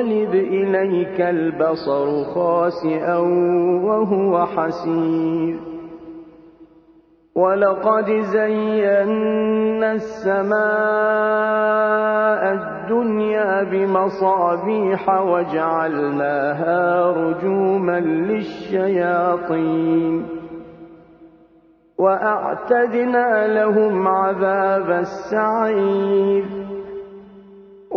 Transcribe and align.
ينقلب 0.00 0.34
إليك 0.34 1.20
البصر 1.20 2.24
خاسئا 2.24 3.16
وهو 3.84 4.46
حسير. 4.46 5.56
ولقد 7.36 8.10
زينا 8.20 9.92
السماء 9.92 10.60
الدنيا 12.52 13.62
بمصابيح 13.62 15.22
وجعلناها 15.22 17.10
رجوما 17.10 18.00
للشياطين. 18.00 19.60
وأعتدنا 21.98 23.46
لهم 23.46 24.08
عذاب 24.08 24.90
السعير. 24.90 26.44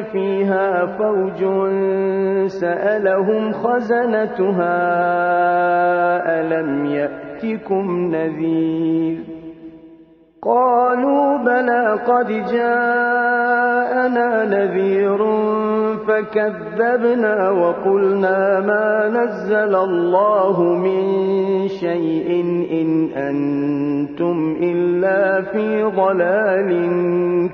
فيها 0.00 0.86
فوج 0.86 1.44
سألهم 2.46 3.52
خزنتها 3.52 4.78
ألم 6.40 6.86
يأتكم 6.86 8.14
نذير؟ 8.14 9.42
قالوا 10.42 11.36
بلى 11.36 11.98
قد 12.06 12.26
جاءنا 12.52 14.44
نذير 14.44 15.18
فكذبنا 16.06 17.50
وقلنا 17.50 18.60
ما 18.60 19.08
نزل 19.08 19.74
الله 19.74 20.62
من 20.62 21.02
شيء 21.68 22.40
إن 22.72 23.08
أنتم 23.16 24.56
إلا 24.60 25.42
في 25.42 25.82
ضلال 25.82 26.70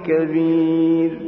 كبير. 0.06 1.27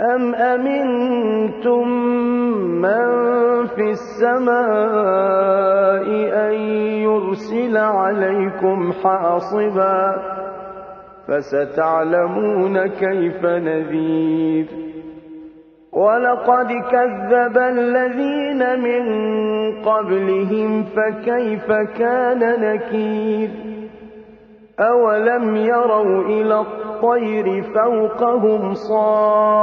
أم 0.00 0.34
أمنتم 0.34 1.88
من 2.82 3.06
في 3.66 3.90
السماء 3.90 4.54
أن 6.46 6.54
يرسل 7.02 7.76
عليكم 7.76 8.92
حاصبا 8.92 10.16
فستعلمون 11.28 12.86
كيف 12.86 13.44
نذير 13.44 14.66
ولقد 15.92 16.68
كذب 16.90 17.58
الذين 17.58 18.80
من 18.80 19.04
قبلهم 19.82 20.84
فكيف 20.84 21.72
كان 21.98 22.60
نكير 22.60 23.50
أولم 24.80 25.56
يروا 25.56 26.22
إلى 26.22 26.60
الطير 26.60 27.62
فوقهم 27.62 28.74
صافات 28.74 29.54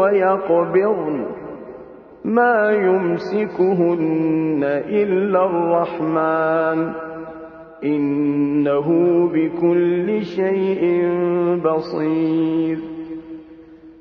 ويقبضن 0.00 1.26
ما 2.24 2.70
يمسكهن 2.70 4.60
إلا 4.88 5.46
الرحمن 5.46 6.92
إنه 7.84 8.88
بكل 9.32 10.24
شيء 10.24 11.08
بصير 11.64 12.78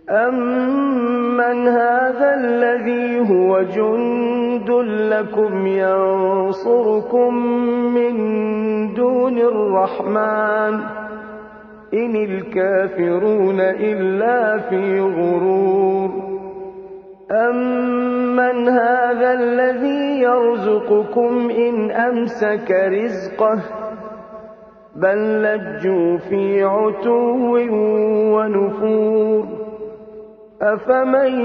أمن 0.10 1.68
هذا 1.68 2.36
الذي 2.36 3.20
هو 3.30 3.62
جند 3.62 4.05
لكم 4.86 5.68
ينصركم 5.68 7.36
من 7.94 8.16
دون 8.94 9.38
الرحمن. 9.38 10.80
إن 11.94 12.16
الكافرون 12.16 13.60
إلا 13.60 14.58
في 14.58 15.00
غرور. 15.02 16.10
أمن 17.32 18.70
هذا 18.70 19.34
الذي 19.34 20.20
يرزقكم 20.20 21.50
إن 21.50 21.92
أمسك 21.92 22.72
رزقه؟ 22.72 23.60
بل 24.96 25.44
لجوا 25.44 26.18
في 26.18 26.64
عتو 26.64 27.58
ونفور. 28.36 29.65
أفمن 30.62 31.42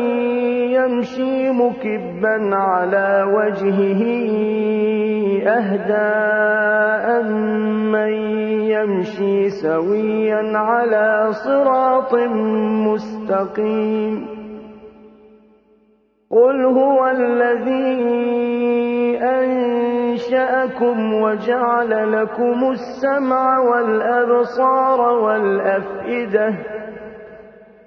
يمشي 0.71 1.51
مكبا 1.51 2.57
على 2.57 3.25
وجهه 3.35 4.03
أهدى 5.49 6.11
أمن 7.19 8.13
يمشي 8.71 9.49
سويا 9.49 10.59
على 10.59 11.29
صراط 11.33 12.15
مستقيم 12.87 14.27
قل 16.31 16.65
هو 16.65 17.07
الذي 17.07 18.11
أنشأكم 19.23 21.15
وجعل 21.15 22.13
لكم 22.13 22.71
السمع 22.71 23.59
والأبصار 23.59 25.01
والأفئدة 25.01 26.80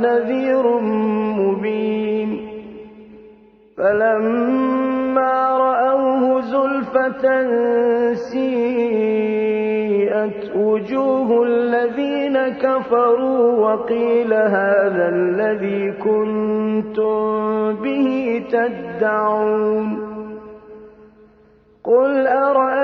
نذير 0.00 0.78
مبين. 1.38 2.48
فلما 3.76 5.58
رأوه 5.58 6.40
زلفة 6.40 7.44
سيئت 8.12 9.46
وجوه 10.56 11.44
الذين 11.44 12.48
كفروا 12.48 13.72
وقيل 13.72 14.32
هذا 14.34 15.08
الذي 15.08 15.92
كنتم 15.92 17.22
به 17.74 18.06
تدعون. 18.52 20.08
قل 21.84 22.26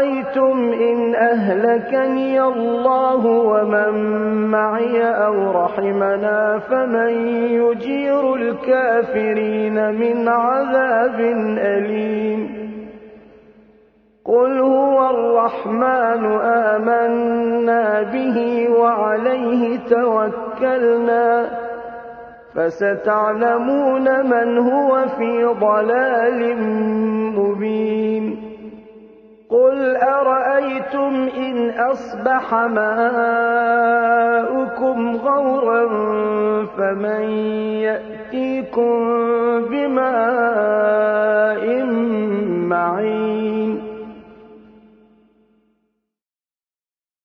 أرأيتم 0.04 0.72
إن 0.72 1.14
أهلكني 1.14 2.42
الله 2.42 3.26
ومن 3.26 3.94
معي 4.50 5.02
أو 5.04 5.50
رحمنا 5.50 6.58
فمن 6.58 7.28
يجير 7.48 8.34
الكافرين 8.34 9.94
من 9.94 10.28
عذاب 10.28 11.20
أليم 11.58 12.64
قل 14.24 14.60
هو 14.60 15.10
الرحمن 15.10 16.24
آمنا 16.42 18.02
به 18.02 18.68
وعليه 18.70 19.78
توكلنا 19.78 21.46
فستعلمون 22.54 24.26
من 24.30 24.58
هو 24.58 25.04
في 25.18 25.44
ضلال 25.44 26.56
مبين 27.38 28.43
قل 29.54 29.96
أرأيتم 29.96 31.28
إن 31.36 31.70
أصبح 31.70 32.54
ماؤكم 32.54 32.96
غورا 35.16 35.86
فمن 36.76 37.22
يأتيكم 37.86 39.06
بماء 39.70 40.84
معين 42.66 43.43